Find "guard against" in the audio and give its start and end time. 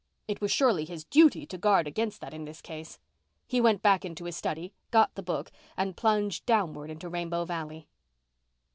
1.59-2.21